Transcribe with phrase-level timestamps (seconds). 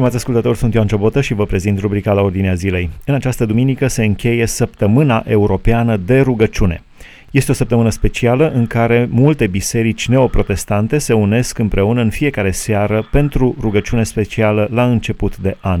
[0.00, 2.90] Stimați ascultători, sunt Ioan Ciobotă și vă prezint rubrica la Ordinea Zilei.
[3.06, 6.82] În această duminică se încheie Săptămâna Europeană de Rugăciune.
[7.30, 13.08] Este o săptămână specială în care multe biserici neoprotestante se unesc împreună în fiecare seară
[13.10, 15.80] pentru rugăciune specială la început de an.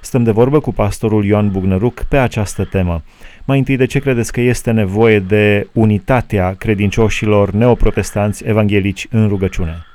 [0.00, 3.02] Stăm de vorbă cu pastorul Ioan Bugnăruc pe această temă.
[3.44, 9.86] Mai întâi, de ce credeți că este nevoie de unitatea credincioșilor neoprotestanți evanghelici în rugăciune?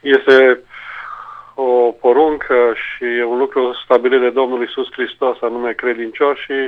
[0.00, 0.73] Este o
[2.04, 6.66] poruncă și e un lucru stabilit de Domnul Isus Hristos, anume credincioșii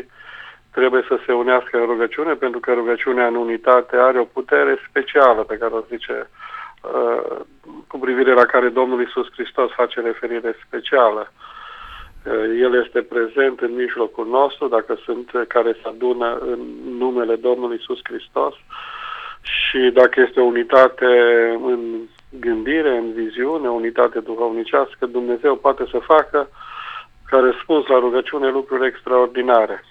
[0.76, 5.42] trebuie să se unească în rugăciune, pentru că rugăciunea în unitate are o putere specială
[5.42, 7.36] pe care o zice uh,
[7.86, 11.32] cu privire la care Domnul Isus Hristos face referire specială.
[11.32, 16.60] Uh, El este prezent în mijlocul nostru, dacă sunt care se adună în
[16.98, 18.54] numele Domnului Isus Hristos
[19.40, 21.06] și dacă este o unitate
[21.72, 21.80] în
[22.28, 26.48] gândire, în viziune, unitate duhovnicească, Dumnezeu poate să facă
[27.24, 29.84] ca răspuns la rugăciune lucruri extraordinare.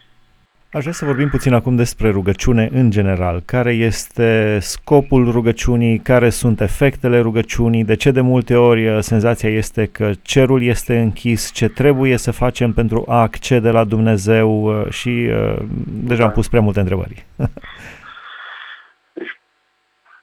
[0.75, 3.41] Aș vrea să vorbim puțin acum despre rugăciune în general.
[3.45, 9.49] Care este scopul rugăciunii, care sunt efectele rugăciunii, de ce de multe ori uh, senzația
[9.49, 14.89] este că cerul este închis, ce trebuie să facem pentru a accede la Dumnezeu uh,
[14.89, 17.25] și uh, deja am pus prea multe întrebări.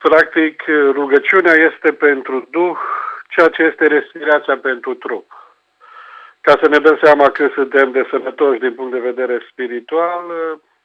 [0.03, 2.79] Practic, rugăciunea este pentru Duh
[3.29, 5.27] ceea ce este respirația pentru trup.
[6.41, 10.23] Ca să ne dăm seama că suntem de sănătoși din punct de vedere spiritual,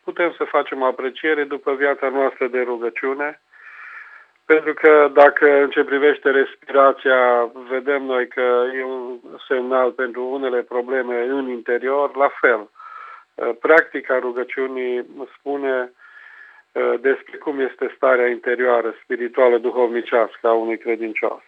[0.04, 3.42] putem să facem apreciere după viața noastră de rugăciune,
[4.45, 10.62] pentru că dacă în ce privește respirația vedem noi că e un semnal pentru unele
[10.62, 12.70] probleme în interior, la fel.
[13.60, 15.06] Practica rugăciunii
[15.38, 15.97] spune Uh,
[17.00, 21.42] despre cum este starea interioară, spirituală, duhovnicească a unui credincios.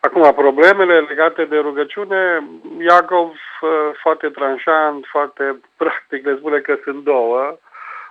[0.00, 2.48] Acum, problemele legate de rugăciune,
[2.80, 3.70] Iacov uh,
[4.02, 7.58] foarte tranșant, foarte practic, le spune că sunt două.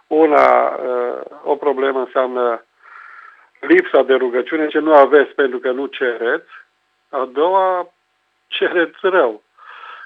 [0.08, 2.64] Una, uh, o problemă înseamnă
[3.60, 6.50] lipsa de rugăciune, ce nu aveți pentru că nu cereți.
[7.10, 7.94] A doua,
[8.48, 9.44] cereți rău,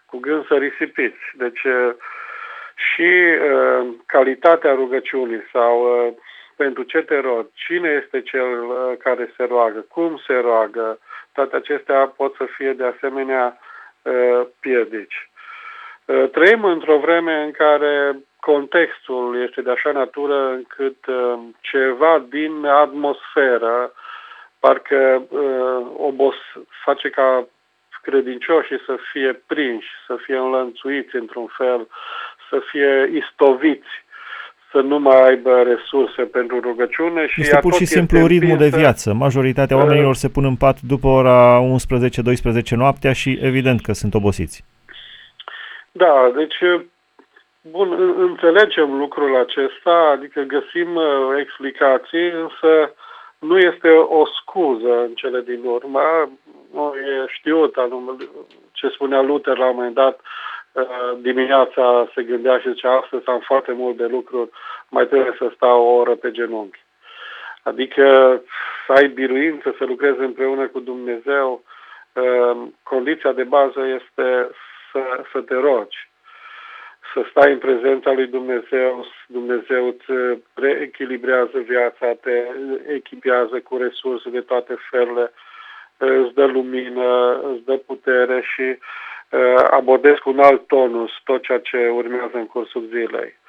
[0.05, 1.19] cu gând să risipiți.
[1.33, 1.61] Deci,
[2.89, 6.13] și uh, calitatea rugăciunii sau uh,
[6.55, 10.99] pentru ce te rog, cine este cel uh, care se roagă, cum se roagă,
[11.33, 13.57] toate acestea pot să fie de asemenea
[14.01, 15.29] uh, piedici.
[16.05, 22.65] Uh, trăim într-o vreme în care contextul este de așa natură încât uh, ceva din
[22.65, 23.93] atmosferă
[24.59, 26.35] parcă uh, obos
[26.83, 27.47] face ca
[28.01, 31.87] credincioșii să fie prinși, să fie înlănțuiți într-un fel,
[32.51, 33.91] să fie istoviți,
[34.71, 37.27] să nu mai aibă resurse pentru rugăciune.
[37.27, 39.13] Și este pur și simplu ritmul de viață.
[39.13, 44.13] Majoritatea uh, oamenilor se pun în pat după ora 11-12 noaptea și evident că sunt
[44.13, 44.63] obosiți.
[45.91, 46.59] Da, deci
[47.61, 51.05] bun, înțelegem lucrul acesta, adică găsim uh,
[51.39, 52.93] explicații, însă
[53.39, 56.01] nu este o scuză în cele din urmă.
[56.73, 58.11] Nu e știut anume,
[58.71, 60.25] ce spunea Luther la un moment dat, uh,
[61.17, 64.49] dimineața se gândea și zicea, astăzi am foarte mult de lucruri,
[64.89, 66.85] mai trebuie să stau o oră pe genunchi.
[67.63, 68.41] Adică
[68.85, 71.63] să ai biruință, să lucrezi împreună cu Dumnezeu,
[72.13, 74.49] uh, condiția de bază este
[74.91, 76.09] să, să te rogi
[77.13, 82.47] să stai în prezența lui Dumnezeu, Dumnezeu îți reechilibrează viața, te
[82.87, 85.31] echipează cu resurse de toate felurile,
[85.97, 88.77] îți dă lumină, îți dă putere și uh,
[89.69, 93.39] abordezi cu un alt tonus tot ceea ce urmează în cursul zilei.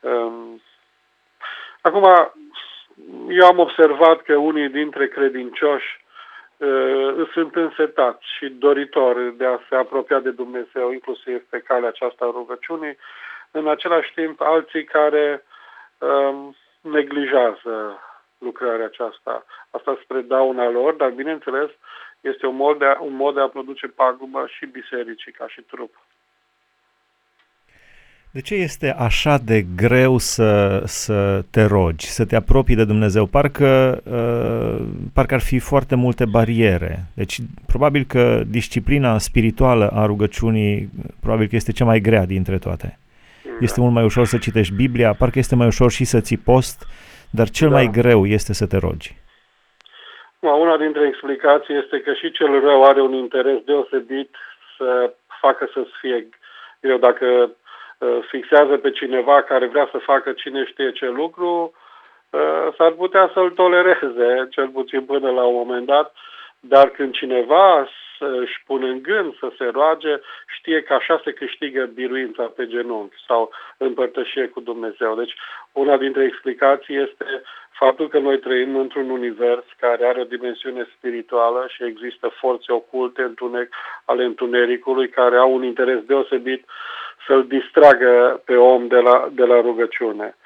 [0.00, 0.62] Um,
[1.80, 2.32] acum,
[3.28, 6.04] eu am observat că unii dintre credincioși
[6.56, 12.24] uh, sunt însetați și doritori de a se apropia de Dumnezeu, inclusiv pe calea aceasta
[12.24, 12.96] a rugăciunii,
[13.50, 15.44] în același timp alții care
[15.98, 17.98] um, neglijează
[18.38, 19.44] lucrarea aceasta.
[19.70, 21.70] Asta spre dauna lor, dar bineînțeles
[22.30, 25.60] este un mod de a, un mod de a produce pagubă și bisericii ca și
[25.60, 25.92] trup.
[28.30, 33.26] De ce este așa de greu să, să te rogi, să te apropii de Dumnezeu?
[33.26, 37.04] Parcă, uh, parcă ar fi foarte multe bariere.
[37.14, 40.88] Deci, probabil că disciplina spirituală a rugăciunii,
[41.20, 42.98] probabil că este cea mai grea dintre toate.
[43.44, 43.50] Da.
[43.60, 46.86] Este mult mai ușor să citești Biblia, parcă este mai ușor și să ții post,
[47.30, 47.74] dar cel da.
[47.74, 49.14] mai greu este să te rogi.
[50.52, 54.36] Una dintre explicații este că și cel rău are un interes deosebit
[54.76, 56.28] să facă să fie
[56.80, 56.98] greu.
[56.98, 57.56] Dacă
[57.98, 61.72] Uh, fixează pe cineva care vrea să facă cine știe ce lucru,
[62.30, 66.14] uh, s-ar putea să-l tolereze, cel puțin până la un moment dat,
[66.60, 67.88] dar când cineva
[68.18, 72.66] să își pună în gând să se roage, știe că așa se câștigă biruința pe
[72.66, 75.14] genunchi sau împărtășie cu Dumnezeu.
[75.14, 75.34] Deci
[75.72, 77.42] una dintre explicații este
[77.78, 83.22] faptul că noi trăim într-un univers care are o dimensiune spirituală și există forțe oculte
[83.22, 83.68] întunec,
[84.04, 86.64] ale întunericului care au un interes deosebit
[87.26, 90.36] să-l distragă pe om de la, de la rugăciune.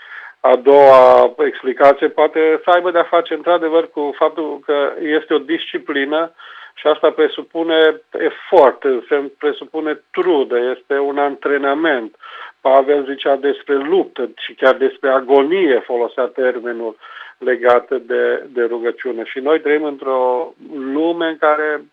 [0.40, 6.32] A doua explicație poate să aibă de-a face într-adevăr cu faptul că este o disciplină
[6.78, 12.16] și asta presupune efort, se presupune trudă, este un antrenament.
[12.60, 16.96] Pavel zicea despre luptă și chiar despre agonie folosea termenul
[17.38, 19.24] legat de, de rugăciune.
[19.24, 21.84] Și noi trăim într-o lume în care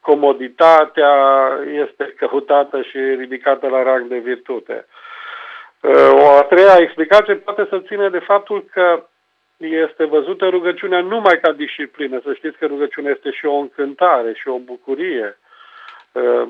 [0.00, 1.14] comoditatea
[1.64, 4.86] este căutată și ridicată la rang de virtute.
[6.12, 9.04] O a treia explicație poate să ține de faptul că
[9.66, 12.20] este văzută rugăciunea numai ca disciplină.
[12.24, 15.38] Să știți că rugăciunea este și o încântare și o bucurie.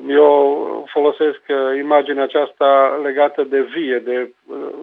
[0.07, 1.41] Eu folosesc
[1.77, 4.33] imaginea aceasta legată de vie, de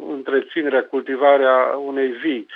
[0.08, 2.46] întreținerea, cultivarea unei vii.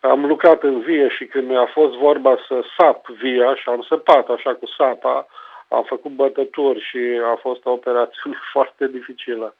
[0.00, 4.28] Am lucrat în vie și când a fost vorba să sap via și am săpat
[4.28, 5.26] așa cu sapa,
[5.68, 6.98] am făcut bătături și
[7.32, 9.54] a fost o operațiune foarte dificilă.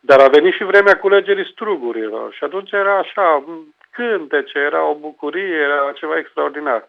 [0.00, 3.44] Dar a venit și vremea culegerii strugurilor și atunci era așa,
[3.98, 6.88] cântece, era o bucurie, era ceva extraordinar.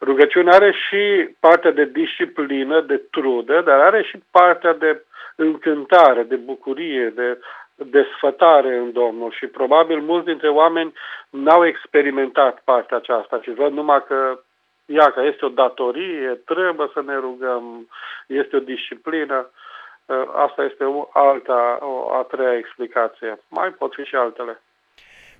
[0.00, 5.04] Rugăciunea are și partea de disciplină, de trudă, dar are și partea de
[5.36, 7.38] încântare, de bucurie, de
[7.74, 10.92] desfătare în Domnul și probabil mulți dintre oameni
[11.30, 14.40] n-au experimentat partea aceasta și văd numai că
[14.86, 17.88] ia că este o datorie, trebuie să ne rugăm,
[18.26, 19.50] este o disciplină.
[20.34, 23.38] Asta este o alta, o a treia explicație.
[23.48, 24.60] Mai pot fi și altele.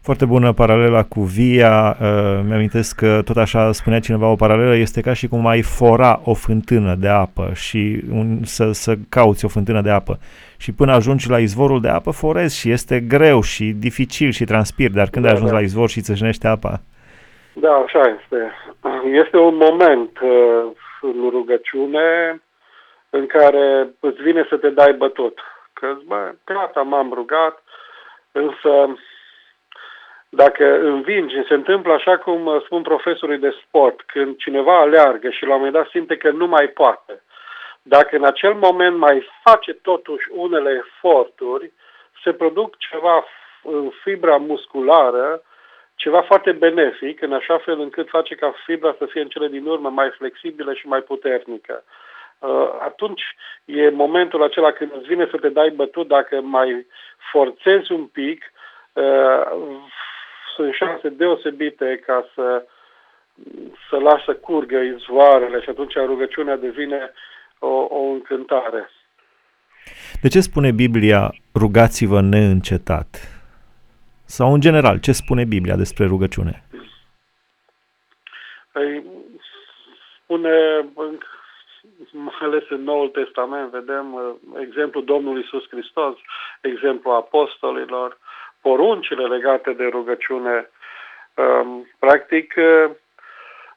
[0.02, 1.97] Foarte bună paralela cu via.
[2.00, 6.20] Uh, mi-amintesc că tot așa spunea cineva o paralelă, este ca și cum ai fora
[6.25, 10.19] o fântână de apă și un, să, să cauți o fântână de apă.
[10.58, 14.91] Și până ajungi la izvorul de apă, forezi și este greu și dificil și transpir,
[14.91, 15.56] dar când da, ai ajuns da.
[15.56, 16.81] la izvor și țâșnește apa?
[17.52, 18.52] Da, așa este.
[19.25, 20.64] Este un moment uh,
[21.00, 22.41] în rugăciune
[23.11, 25.38] în care îți vine să te dai bătut.
[25.73, 27.62] Că, bă, gata, m-am rugat,
[28.32, 28.99] însă
[30.32, 35.44] dacă învingi, se întâmplă așa cum uh, spun profesorii de sport, când cineva aleargă și
[35.44, 37.23] la un moment dat simte că nu mai poate.
[37.82, 41.73] Dacă în acel moment mai face totuși unele eforturi,
[42.25, 43.25] se produc ceva
[43.62, 45.43] în fibra musculară,
[45.94, 49.67] ceva foarte benefic, în așa fel încât face ca fibra să fie în cele din
[49.67, 51.85] urmă mai flexibilă și mai puternică.
[52.38, 53.23] Uh, atunci
[53.65, 56.87] e momentul acela când îți vine să te dai bătut, dacă mai
[57.33, 58.53] forțezi un pic,
[58.93, 59.43] uh,
[60.55, 62.64] sunt șanse deosebite ca să,
[63.91, 67.12] să lasă curgă izvoarele și atunci rugăciunea devine
[67.58, 68.91] o, o încântare.
[70.23, 73.08] De ce spune Biblia rugați-vă neîncetat?
[74.25, 76.62] Sau în general, ce spune Biblia despre rugăciune?
[78.73, 79.05] Păi,
[80.23, 80.50] spune,
[82.12, 84.23] mai ales în Noul Testament, vedem uh,
[84.61, 86.17] exemplul Domnului Isus Hristos,
[86.61, 88.19] exemplul apostolilor,
[88.61, 90.71] poruncile legate de rugăciune.
[91.35, 92.91] Um, practic, uh,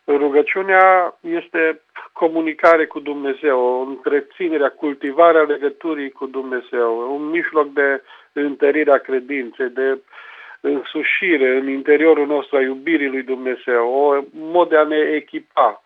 [0.08, 1.82] rugăciunea este
[2.14, 8.02] comunicare cu Dumnezeu, o întreținere, cultivarea legăturii cu Dumnezeu, un mijloc de
[8.34, 10.00] întărire a credinței, de
[10.62, 15.84] însușire în interiorul nostru a iubirii lui Dumnezeu, o mod de a ne echipa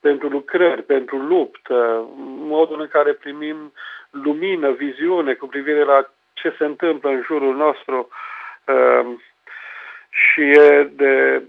[0.00, 3.72] pentru lucrări, pentru luptă, modul în care primim
[4.10, 8.35] lumină, viziune cu privire la ce se întâmplă în jurul nostru, Ehm,
[10.08, 11.42] și e de,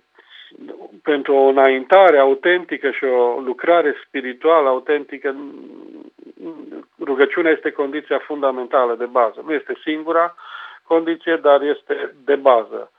[1.04, 5.36] pentru o înaintare autentică și o lucrare spirituală autentică,
[7.00, 9.44] rugăciunea este condiția fundamentală de bază.
[9.46, 10.36] Nu este singura
[10.84, 12.92] condiție, dar este de bază.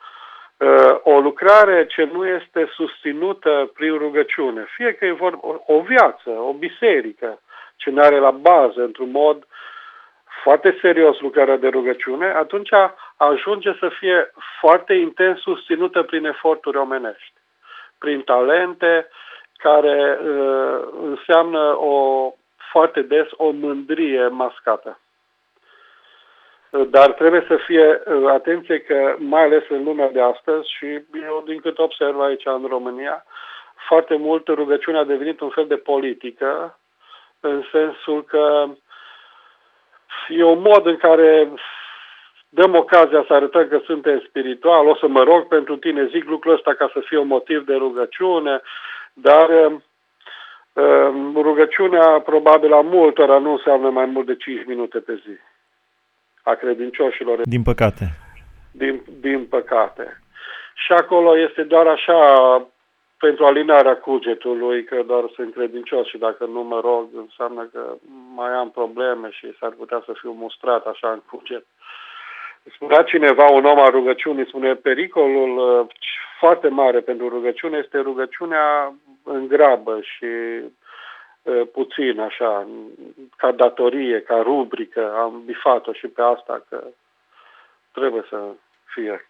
[0.57, 6.31] Ehm, o lucrare ce nu este susținută prin rugăciune, fie că e vorba o viață,
[6.31, 7.41] o biserică,
[7.77, 9.47] ce nu are la bază, într-un mod
[10.43, 12.71] foarte serios lucrarea de rugăciune, atunci
[13.17, 17.33] ajunge să fie foarte intens susținută prin eforturi omenești,
[17.99, 19.09] prin talente
[19.57, 22.31] care uh, înseamnă o,
[22.71, 24.99] foarte des o mândrie mascată.
[26.71, 30.87] Dar trebuie să fie uh, atenție că, mai ales în lumea de astăzi, și
[31.23, 33.25] eu din cât observ aici în România,
[33.89, 36.79] foarte mult rugăciunea a devenit un fel de politică,
[37.41, 38.69] în sensul că
[40.29, 41.49] e un mod în care
[42.49, 46.55] dăm ocazia să arătăm că suntem spiritual, o să mă rog pentru tine, zic lucrul
[46.55, 48.61] ăsta ca să fie un motiv de rugăciune,
[49.13, 49.81] dar uh,
[51.35, 55.39] Rugăciunea, probabil la multora, nu înseamnă mai mult de 5 minute pe zi
[56.43, 57.41] a credincioșilor.
[57.43, 58.05] Din păcate.
[58.73, 60.21] Din, din păcate.
[60.75, 62.19] Și acolo este doar așa
[63.19, 67.97] pentru alinarea cugetului, că doar sunt credincios și dacă nu mă rog, înseamnă că
[68.35, 71.65] mai am probleme și s-ar putea să fiu mustrat așa în cuget.
[72.75, 75.87] Spunea cineva, un om al rugăciunii, spune, pericolul uh,
[76.39, 78.95] foarte mare pentru rugăciune este rugăciunea
[79.25, 80.27] în grabă și
[81.43, 82.67] uh, puțin, așa,
[83.37, 85.15] ca datorie, ca rubrică.
[85.17, 86.85] Am bifat-o și pe asta că
[87.93, 88.39] trebuie să
[88.85, 89.29] fie.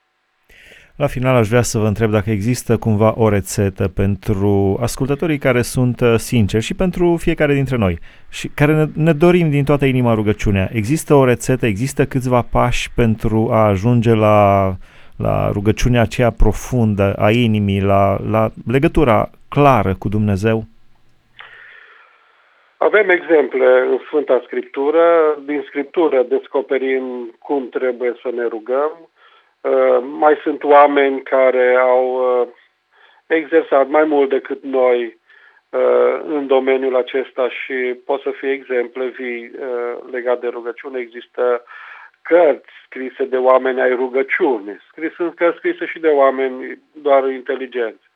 [0.98, 5.62] La final aș vrea să vă întreb dacă există cumva o rețetă pentru ascultătorii care
[5.62, 7.98] sunt uh, sinceri și pentru fiecare dintre noi
[8.30, 10.68] și care ne, ne dorim din toată inima rugăciunea.
[10.72, 14.72] Există o rețetă, există câțiva pași pentru a ajunge la,
[15.16, 20.62] la rugăciunea aceea profundă a inimii, la, la legătura clară cu Dumnezeu?
[22.76, 25.04] Avem exemple în Sfânta Scriptură.
[25.46, 27.04] Din Scriptură descoperim
[27.38, 29.17] cum trebuie să ne rugăm Uh,
[30.00, 32.48] mai sunt oameni care au uh,
[33.26, 35.18] exersat mai mult decât noi
[35.70, 39.50] uh, în domeniul acesta și pot să fie exemple vii
[40.10, 40.98] legate de rugăciune.
[40.98, 41.62] Există
[42.22, 44.80] cărți scrise de oameni ai rugăciune.
[44.90, 48.06] Scris, sunt cărți scrise și de oameni doar inteligenți.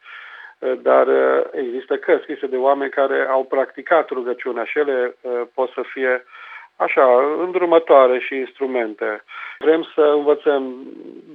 [0.83, 1.07] Dar
[1.53, 5.15] există cărți scrise de oameni care au practicat rugăciunea și ele
[5.55, 6.25] pot să fie
[6.83, 9.25] așa, îndrumătoare și instrumente.
[9.59, 10.75] Vrem să învățăm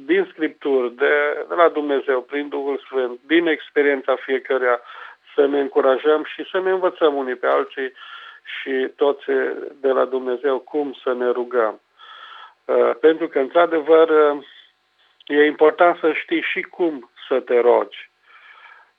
[0.05, 4.79] din Scripturi, de, de la Dumnezeu, prin Duhul Sfânt, din experiența fiecăruia,
[5.35, 7.91] să ne încurajăm și să ne învățăm unii pe alții
[8.55, 9.25] și toți
[9.81, 11.81] de la Dumnezeu cum să ne rugăm.
[12.65, 14.43] Uh, pentru că, într-adevăr, uh,
[15.25, 18.09] e important să știi și cum să te rogi.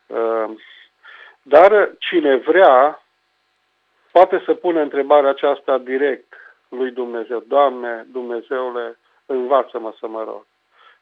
[0.07, 0.51] Uh,
[1.43, 3.03] dar cine vrea,
[4.19, 6.33] poate să pună întrebarea aceasta direct
[6.69, 7.45] lui Dumnezeu.
[7.47, 10.45] Doamne, Dumnezeule, învață-mă să mă rog.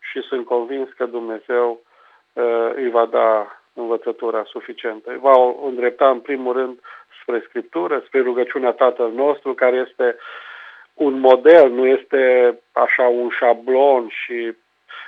[0.01, 1.81] Și sunt convins că Dumnezeu
[2.33, 5.11] uh, îi va da învățătura suficientă.
[5.11, 6.79] Îi va îndrepta în primul rând
[7.23, 10.17] spre Scriptură, spre rugăciunea Tatăl nostru, care este
[10.95, 12.21] un model, nu este
[12.73, 14.55] așa un șablon și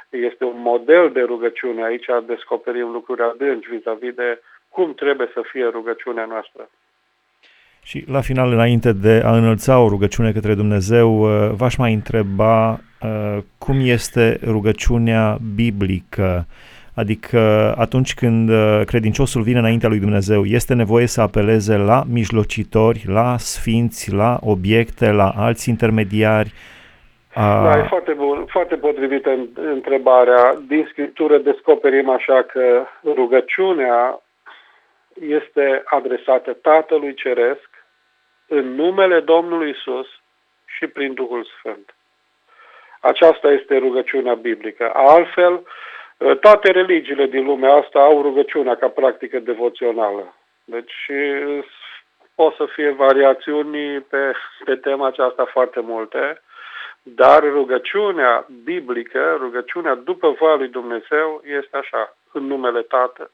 [0.09, 1.85] este un model de rugăciune.
[1.85, 6.69] Aici descoperim lucruri adânci vis-a-vis de cum trebuie să fie rugăciunea noastră.
[7.89, 12.71] Și la final, înainte de a înălța o rugăciune către Dumnezeu, uh, v-aș mai întreba
[12.71, 16.47] uh, cum este rugăciunea biblică.
[16.95, 17.39] Adică
[17.79, 23.37] atunci când uh, credinciosul vine înaintea lui Dumnezeu, este nevoie să apeleze la mijlocitori, la
[23.39, 26.53] sfinți, la obiecte, la alți intermediari.
[27.35, 30.59] Da, e foarte, bun, foarte potrivită întrebarea.
[30.69, 34.21] Din Scriptură descoperim așa că rugăciunea
[35.21, 37.68] este adresată Tatălui Ceresc
[38.49, 40.07] în numele Domnului Isus
[40.65, 41.95] și prin Duhul Sfânt.
[43.01, 44.91] Aceasta este rugăciunea biblică.
[44.95, 45.67] Altfel,
[46.41, 50.35] toate religiile din lumea asta au rugăciunea ca practică devoțională.
[50.65, 51.11] Deci
[52.35, 54.33] pot să fie variațiuni pe,
[54.65, 56.43] pe tema aceasta foarte multe,
[57.03, 63.31] dar rugăciunea biblică, rugăciunea după voia lui Dumnezeu este așa, în numele Tată,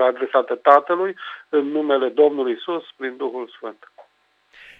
[0.00, 1.16] adresată Tatălui,
[1.48, 3.92] în numele Domnului Isus, prin Duhul Sfânt.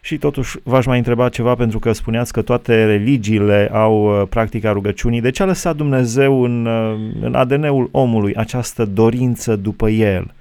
[0.04, 4.72] Și totuși v-aș mai întreba ceva pentru că spuneați că toate religiile au uh, practica
[4.72, 5.20] rugăciunii.
[5.20, 10.34] De ce a lăsat Dumnezeu în, uh, în ADN-ul omului această dorință după el?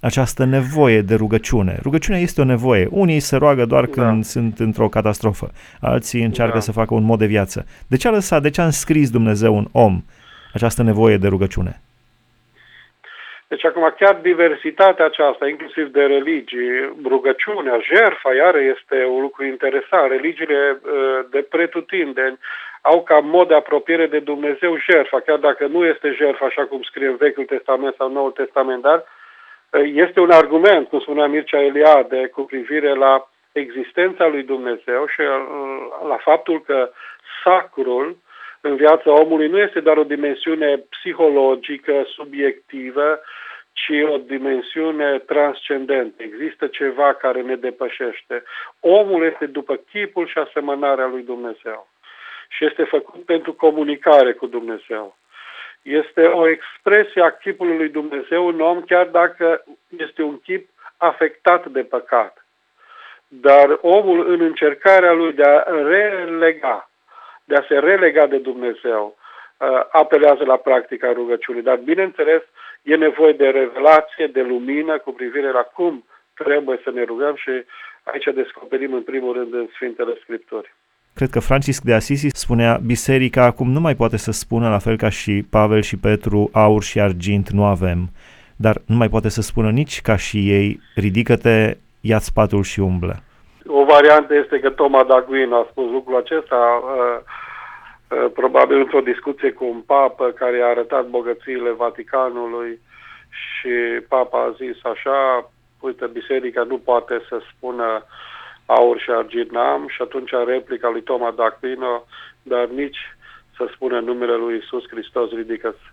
[0.00, 1.78] Această nevoie de rugăciune.
[1.82, 2.88] Rugăciunea este o nevoie.
[2.90, 3.90] Unii se roagă doar da.
[3.90, 6.60] când sunt într-o catastrofă, alții încearcă da.
[6.60, 7.66] să facă un mod de viață.
[7.86, 10.02] De ce a lăsat, de ce a înscris Dumnezeu în om
[10.52, 11.80] această nevoie de rugăciune?
[13.52, 20.10] Deci acum chiar diversitatea aceasta, inclusiv de religii, rugăciunea, jerfa, iară este un lucru interesant.
[20.10, 20.90] Religiile uh,
[21.30, 22.38] de pretutindeni
[22.80, 26.82] au ca mod de apropiere de Dumnezeu jerfa, chiar dacă nu este jerfa așa cum
[26.82, 29.04] scrie în Vechiul Testament sau Noul Testament, dar
[29.70, 35.20] uh, este un argument, cum spunea Mircea Eliade, cu privire la existența lui Dumnezeu și
[35.20, 36.90] uh, la faptul că
[37.44, 38.16] sacrul
[38.64, 43.20] în viața omului nu este doar o dimensiune psihologică, subiectivă,
[43.72, 46.22] ci o dimensiune transcendentă.
[46.22, 48.42] Există ceva care ne depășește.
[48.80, 51.88] Omul este după chipul și asemănarea lui Dumnezeu
[52.48, 55.16] și este făcut pentru comunicare cu Dumnezeu.
[55.82, 59.64] Este o expresie a chipului lui Dumnezeu în om, chiar dacă
[59.98, 62.46] este un chip afectat de păcat.
[63.28, 66.90] Dar omul, în încercarea lui de a relega,
[67.52, 69.66] de a se relega de Dumnezeu, uh,
[70.02, 71.62] apelează la practica rugăciunii.
[71.62, 72.42] Dar, bineînțeles,
[72.82, 76.04] E nevoie de revelație, de lumină cu privire la cum
[76.34, 77.50] trebuie să ne rugăm și
[78.02, 80.74] aici descoperim în primul rând în Sfintele Scripturi.
[81.14, 84.96] Cred că Francisc de Asisi spunea, biserica acum nu mai poate să spună, la fel
[84.96, 88.08] ca și Pavel și Petru, aur și argint nu avem,
[88.56, 93.22] dar nu mai poate să spună nici ca și ei, ridică-te, ia-ți patul și umblă.
[93.66, 97.18] O variantă este că Toma d'Aquin a spus lucrul acesta, uh,
[98.08, 102.80] uh, probabil într-o discuție cu un papă care a arătat bogățiile Vaticanului
[103.28, 105.50] și papa a zis așa,
[105.80, 108.04] uite, biserica nu poate să spună
[108.66, 112.06] aur și argint n-am și atunci replica lui Toma d'Aquino,
[112.42, 112.98] dar nici
[113.56, 115.92] să spună numele lui Isus Hristos, ridică-ți,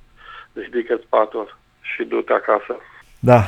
[0.54, 2.78] ridică patul și du-te acasă.
[3.20, 3.40] Da,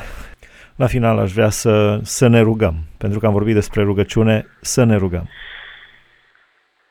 [0.82, 4.82] la final aș vrea să, să ne rugăm, pentru că am vorbit despre rugăciune, să
[4.84, 5.26] ne rugăm.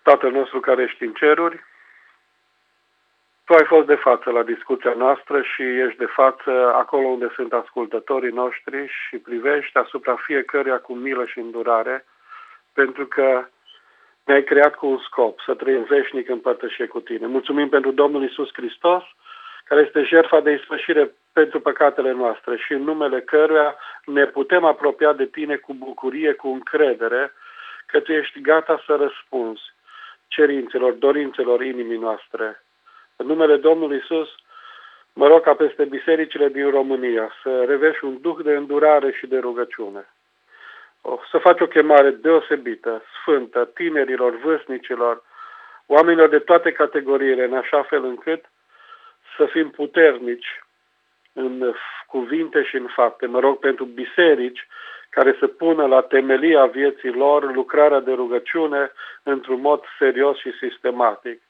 [0.01, 1.57] Tatăl nostru care ești în ceruri,
[3.45, 6.51] tu ai fost de față la discuția noastră și ești de față
[6.83, 12.05] acolo unde sunt ascultătorii noștri și privești asupra fiecăruia cu milă și îndurare,
[12.73, 13.47] pentru că
[14.25, 17.27] ne-ai creat cu un scop, să trăim veșnic în părtășie cu tine.
[17.27, 19.03] Mulțumim pentru Domnul Isus Hristos,
[19.65, 25.13] care este jertfa de ispășire pentru păcatele noastre și în numele căruia ne putem apropia
[25.13, 27.33] de tine cu bucurie, cu încredere,
[27.85, 29.61] că tu ești gata să răspunzi
[30.27, 32.63] cerințelor, dorințelor inimii noastre.
[33.15, 34.29] În numele Domnului Isus,
[35.13, 39.37] mă rog ca peste bisericile din România să reveși un duh de îndurare și de
[39.39, 40.13] rugăciune.
[41.01, 45.23] O, să faci o chemare deosebită, sfântă, tinerilor, vârstnicilor,
[45.85, 48.45] oamenilor de toate categoriile, în așa fel încât
[49.37, 50.63] să fim puternici
[51.33, 51.73] în
[52.07, 53.25] cuvinte și în fapte.
[53.25, 54.67] Mă rog pentru biserici
[55.09, 58.91] care să pună la temelia vieții lor lucrarea de rugăciune
[59.23, 61.41] într-un mod serios și sistematic.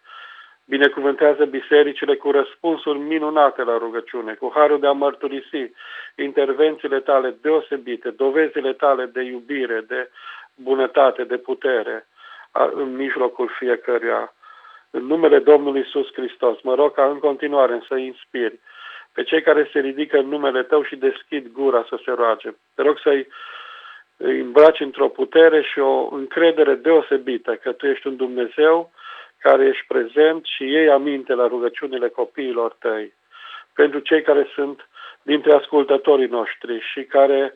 [0.65, 5.71] Binecuvântează bisericile cu răspunsuri minunate la rugăciune, cu harul de a mărturisi
[6.15, 10.09] intervențiile tale deosebite, dovezile tale de iubire, de
[10.55, 12.07] bunătate, de putere
[12.51, 14.33] în mijlocul fiecăruia.
[14.89, 18.59] În numele Domnului Isus Hristos, mă rog ca în continuare să inspiri
[19.13, 22.49] pe cei care se ridică în numele Tău și deschid gura să se roage.
[22.75, 23.27] Te rog să-i
[24.17, 28.91] îmbraci într-o putere și o încredere deosebită că Tu ești un Dumnezeu
[29.39, 33.13] care ești prezent și ei aminte la rugăciunile copiilor Tăi.
[33.73, 34.87] Pentru cei care sunt
[35.21, 37.55] dintre ascultătorii noștri și care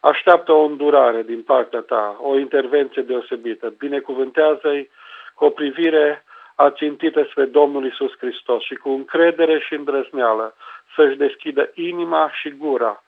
[0.00, 3.74] așteaptă o îndurare din partea Ta, o intervenție deosebită.
[3.78, 4.90] Binecuvântează-i
[5.34, 10.54] cu o privire ațintită spre Domnul Isus Hristos și cu încredere și îndrăzneală
[10.94, 13.02] să-și deschidă inima și gura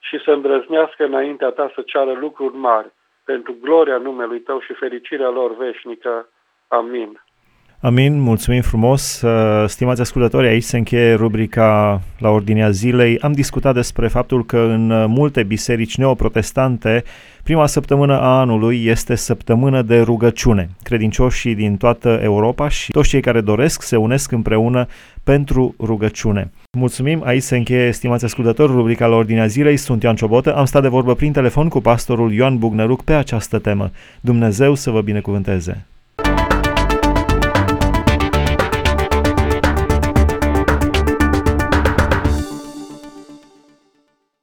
[0.00, 2.90] și să îndrăznească înaintea ta să ceară lucruri mari
[3.24, 6.28] pentru gloria numelui tău și fericirea lor veșnică.
[6.68, 7.20] Amin.
[7.82, 9.22] Amin, mulțumim frumos.
[9.22, 13.18] Uh, stimați ascultători, aici se încheie rubrica la ordinea zilei.
[13.18, 17.04] Am discutat despre faptul că în uh, multe biserici neoprotestante,
[17.42, 20.68] prima săptămână a anului este săptămână de rugăciune.
[20.82, 24.86] Credincioșii din toată Europa și toți cei care doresc se unesc împreună
[25.24, 26.50] pentru rugăciune.
[26.78, 29.76] Mulțumim, aici se încheie, stimați ascultători, rubrica la ordinea zilei.
[29.76, 33.58] Sunt Ioan Ciobotă, am stat de vorbă prin telefon cu pastorul Ioan Bugnăruc pe această
[33.58, 33.90] temă.
[34.20, 35.86] Dumnezeu să vă binecuvânteze!